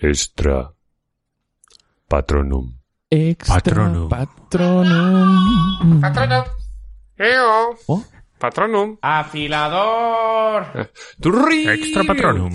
[0.00, 0.72] Extra.
[2.08, 2.72] Patronum.
[3.10, 4.08] Extra Patronum.
[4.08, 6.00] patronum.
[6.00, 6.44] Patronum.
[7.18, 7.76] Eo.
[7.88, 8.04] Oh.
[8.38, 8.96] Patronum.
[9.02, 10.88] Afilador.
[11.20, 11.66] Turri.
[11.68, 12.54] Extra patronum.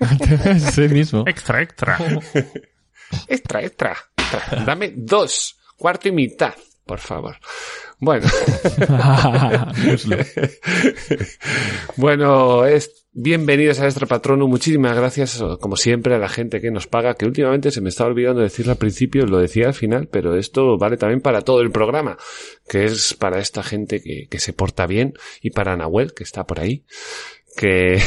[0.72, 1.24] sí mismo.
[1.26, 1.98] Extra, extra.
[3.28, 4.64] Extra, extra, extra.
[4.64, 5.56] Dame dos.
[5.76, 6.54] Cuarto y mitad,
[6.84, 7.36] por favor.
[8.00, 8.26] Bueno.
[11.96, 14.46] Bueno, es bienvenidos a Extra Patrono.
[14.46, 18.10] Muchísimas gracias, como siempre, a la gente que nos paga, que últimamente se me estaba
[18.10, 21.70] olvidando decirlo al principio, lo decía al final, pero esto vale también para todo el
[21.70, 22.16] programa,
[22.68, 26.46] que es para esta gente que, que se porta bien y para Nahuel, que está
[26.46, 26.84] por ahí.
[27.56, 28.00] Que,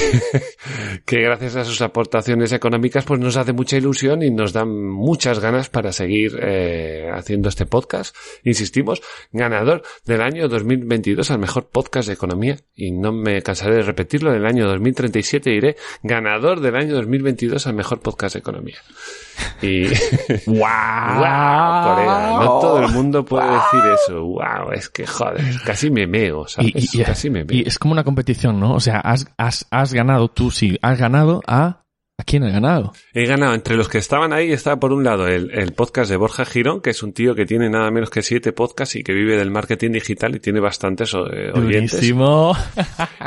[1.05, 5.39] que gracias a sus aportaciones económicas pues nos hace mucha ilusión y nos dan muchas
[5.39, 8.15] ganas para seguir eh, haciendo este podcast.
[8.43, 9.01] Insistimos,
[9.31, 14.31] ganador del año 2022 al mejor podcast de economía y no me cansaré de repetirlo,
[14.31, 18.77] en el año 2037 diré ganador del año 2022 al mejor podcast de economía.
[19.61, 19.87] Y
[20.47, 20.57] ¡Wow!
[21.17, 24.23] wow, no todo el mundo puede decir eso.
[24.23, 26.93] Wow, es que joder, casi me meo, ¿sabes?
[26.93, 27.57] Y, y- casi me meo.
[27.57, 28.73] y es como una competición, ¿no?
[28.75, 31.82] O sea, has, has, has ganado tú, sí, has ganado a...
[32.23, 32.93] ¿A quién has ganado?
[33.13, 36.15] He ganado entre los que estaban ahí, está por un lado el, el podcast de
[36.15, 39.11] Borja Girón, que es un tío que tiene nada menos que siete podcasts y que
[39.13, 41.17] vive del marketing digital y tiene bastantes eh,
[41.53, 41.91] oyentes.
[41.99, 42.55] Durísimo.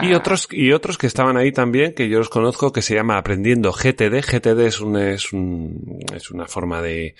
[0.03, 3.17] Y otros, y otros que estaban ahí también, que yo los conozco, que se llama
[3.17, 4.21] Aprendiendo GTD.
[4.23, 7.15] GTD es un, es un, es una forma de,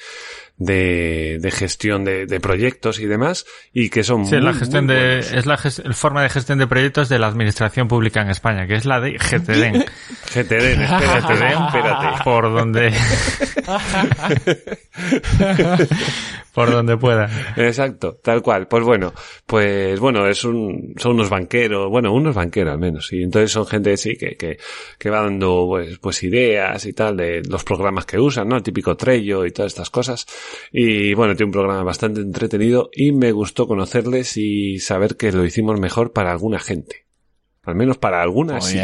[0.59, 4.59] de, de gestión de, de proyectos y demás, y que son Sí, es la muy,
[4.61, 8.21] gestión muy de, es la ges- forma de gestión de proyectos de la administración pública
[8.23, 9.85] en España, que es la de GTD.
[10.35, 11.35] GTD, espérate,
[11.67, 12.07] espérate.
[12.25, 12.93] Por donde,
[16.55, 17.29] por donde pueda.
[17.57, 18.67] Exacto, tal cual.
[18.67, 19.13] Pues bueno,
[19.45, 23.67] pues bueno, es un, son unos banqueros, bueno, unos banqueros al menos, y entonces son
[23.67, 24.59] gente sí que, que,
[24.99, 28.57] que va dando pues, pues ideas y tal de los programas que usan, ¿no?
[28.57, 30.27] El típico Trello y todas estas cosas.
[30.73, 35.45] Y bueno, tiene un programa bastante entretenido y me gustó conocerles y saber que lo
[35.45, 37.07] hicimos mejor para alguna gente.
[37.65, 38.79] Al menos para algunas sí.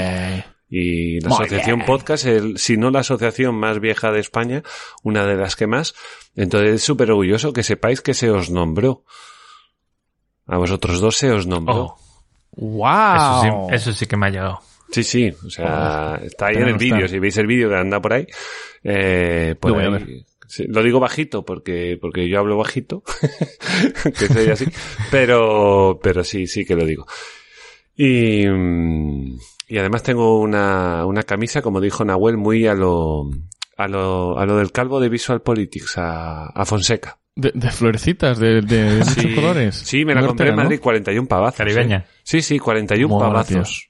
[0.75, 1.87] Y la Muy asociación bien.
[1.87, 4.63] podcast, el, si no la asociación más vieja de España,
[5.03, 5.95] una de las que más,
[6.35, 9.05] entonces es súper orgulloso que sepáis que se os nombró.
[10.47, 11.75] A vosotros dos se os nombró.
[11.75, 11.99] Oh,
[12.53, 13.17] ¡Wow!
[13.17, 14.61] eso, sí, eso sí que me ha llegado.
[14.91, 18.01] Sí, sí, o sea, está ahí en el vídeo, si veis el vídeo que anda
[18.01, 18.27] por ahí,
[18.83, 23.03] eh, por Lo ahí- sí, lo digo bajito porque, porque yo hablo bajito,
[24.19, 24.67] que soy así,
[25.11, 27.07] pero, pero sí, sí que lo digo.
[27.97, 33.31] Y, y además tengo una, una camisa, como dijo Nahuel, muy a lo,
[33.77, 37.19] a lo, a lo del calvo de Visual Politics, a, a Fonseca.
[37.35, 39.75] De, de florecitas, de, de, de muchos Sí, colores.
[39.77, 40.63] Sí, me la compré en hortera, ¿no?
[40.65, 41.59] Madrid, 41 pavazos.
[41.59, 41.97] Caribeña.
[41.99, 42.05] ¿eh?
[42.23, 43.89] Sí, sí, 41 Mola, pavazos.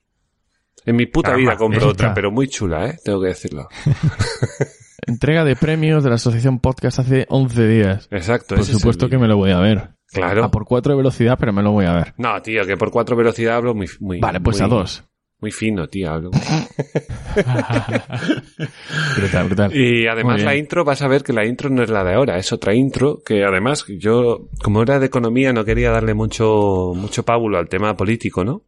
[0.85, 2.99] En mi puta Caramba, vida compro otra, pero muy chula, ¿eh?
[3.05, 3.69] Tengo que decirlo.
[5.07, 8.09] Entrega de premios de la Asociación Podcast hace 11 días.
[8.11, 8.55] Exacto.
[8.57, 9.91] Por supuesto que me lo voy a ver.
[10.12, 10.45] Claro.
[10.45, 12.15] A por 4 de velocidad, pero me lo voy a ver.
[12.19, 14.21] No, tío, que por cuatro velocidad hablo muy, muy.
[14.21, 15.05] Vale, pues muy- a dos.
[15.41, 16.31] Muy fino, tío, hablo.
[19.17, 19.77] brutal, brutal.
[19.77, 22.39] Y además la intro, vas a ver que la intro no es la de ahora,
[22.39, 27.25] es otra intro que además yo, como era de economía, no quería darle mucho, mucho
[27.25, 28.62] pábulo al tema político, ¿no?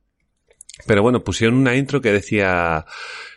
[0.87, 2.85] Pero bueno, pusieron una intro que decía,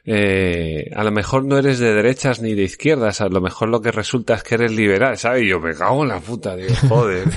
[0.10, 3.82] eh, a lo mejor no eres de derechas ni de izquierdas, a lo mejor lo
[3.82, 5.44] que resulta es que eres liberal, ¿sabes?
[5.44, 7.28] Y yo me cago en la puta, digo, joder.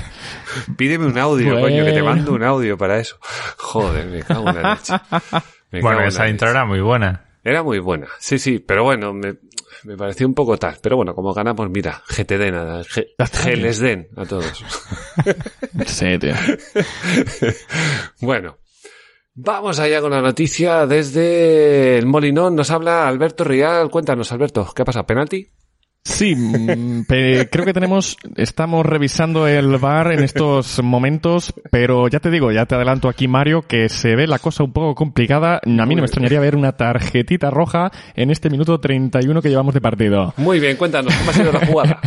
[0.77, 3.17] Pídeme un audio, coño, que te mando un audio para eso.
[3.57, 4.93] Joder, me cago en la leche.
[5.71, 7.25] Me Bueno, en esa intro era muy buena.
[7.43, 9.35] Era muy buena, sí, sí, pero bueno, me,
[9.83, 10.77] me pareció un poco tal.
[10.81, 13.63] Pero bueno, como ganamos, mira, GTD nada, G, Ya está, G tío.
[13.63, 14.63] les den a todos.
[15.87, 16.33] Sí, tío.
[18.21, 18.57] bueno,
[19.33, 22.55] vamos allá con la noticia desde el Molinón.
[22.55, 23.89] Nos habla Alberto Rial.
[23.89, 25.03] Cuéntanos, Alberto, ¿qué pasa?
[25.05, 25.47] ¿Penalti?
[26.03, 32.31] Sí, mm, creo que tenemos, estamos revisando el bar en estos momentos, pero ya te
[32.31, 35.57] digo, ya te adelanto aquí Mario, que se ve la cosa un poco complicada.
[35.63, 39.75] A mí no me extrañaría ver una tarjetita roja en este minuto 31 que llevamos
[39.75, 40.33] de partido.
[40.37, 41.99] Muy bien, cuéntanos, ¿cómo ha sido la jugada?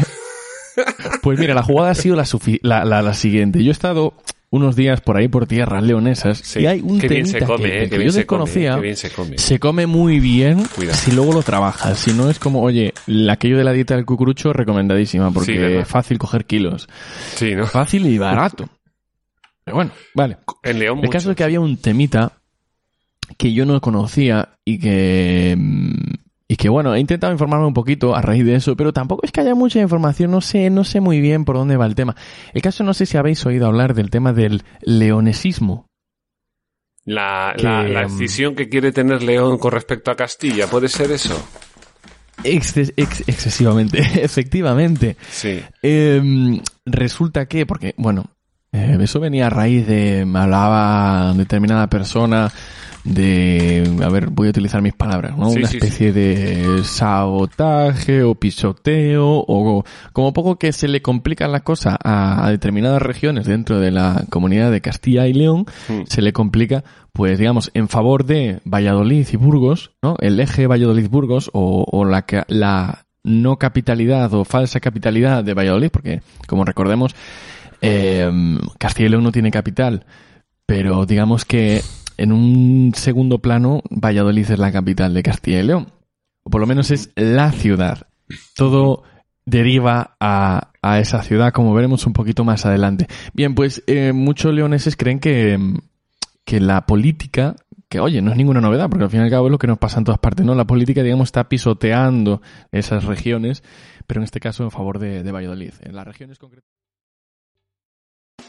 [1.22, 3.62] Pues mira, la jugada ha sido la, sufi- la, la- la siguiente.
[3.62, 4.14] Yo he estado
[4.54, 7.68] unos días por ahí por tierras leonesas Sí, y hay un qué bien se come,
[7.68, 8.74] que, eh, que bien yo se come, desconocía.
[8.76, 9.38] qué bien se come.
[9.38, 10.96] Se come muy bien Cuidado.
[10.96, 11.98] si luego lo trabajas.
[11.98, 12.94] Si no es como, oye,
[13.30, 16.88] aquello de la dieta del cucurucho recomendadísima porque es fácil coger kilos.
[17.34, 17.66] Sí, ¿no?
[17.66, 18.68] Fácil y barato.
[19.64, 20.36] Pero bueno, vale.
[20.62, 22.32] En León El caso es que había un temita
[23.38, 25.54] que yo no conocía y que...
[25.56, 26.13] mm,
[26.54, 29.32] Y que bueno, he intentado informarme un poquito a raíz de eso, pero tampoco es
[29.32, 32.14] que haya mucha información, no sé, no sé muy bien por dónde va el tema.
[32.52, 35.88] El caso no sé si habéis oído hablar del tema del leonesismo.
[37.06, 40.86] La, que, la, la mm, escisión que quiere tener León con respecto a Castilla, ¿puede
[40.88, 41.34] ser eso?
[42.44, 45.16] Exces- ex- excesivamente, efectivamente.
[45.28, 45.60] Sí.
[45.82, 48.26] Eh, resulta que, porque, bueno,
[48.70, 52.52] eh, eso venía a raíz de, me hablaba determinada persona
[53.04, 55.50] de, a ver, voy a utilizar mis palabras, ¿no?
[55.50, 61.52] Sí, Una sí, especie de sabotaje o pisoteo o como poco que se le complican
[61.52, 66.02] las cosas a, a determinadas regiones dentro de la comunidad de Castilla y León, Mm.
[66.06, 70.16] se le complica, pues digamos, en favor de Valladolid y Burgos, ¿no?
[70.20, 76.22] El eje Valladolid-Burgos o, o la, la no capitalidad o falsa capitalidad de Valladolid, porque
[76.46, 77.14] como recordemos,
[77.82, 78.30] eh,
[78.78, 80.06] Castilla y León no tiene capital,
[80.66, 81.82] pero digamos que
[82.16, 85.88] en un segundo plano Valladolid es la capital de Castilla y León,
[86.42, 88.06] o por lo menos es la ciudad.
[88.54, 89.02] Todo
[89.46, 93.06] deriva a, a esa ciudad, como veremos un poquito más adelante.
[93.32, 95.58] Bien, pues eh, muchos leoneses creen que,
[96.44, 97.56] que la política,
[97.88, 99.66] que oye, no es ninguna novedad, porque al fin y al cabo es lo que
[99.66, 100.54] nos pasa en todas partes, ¿no?
[100.54, 102.40] La política, digamos, está pisoteando
[102.72, 103.62] esas regiones,
[104.06, 105.72] pero en este caso en favor de, de Valladolid.
[105.80, 106.70] En las regiones concretas.